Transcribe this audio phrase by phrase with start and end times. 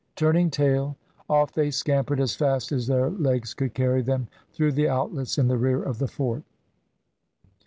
[0.15, 0.97] Turning tail,
[1.29, 5.47] off they scampered as fast as their legs could carry them, through the outlets in
[5.47, 6.41] the rear of the fort.